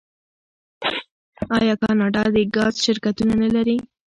[1.57, 3.77] آیا کاناډا د ګاز شرکتونه نلري؟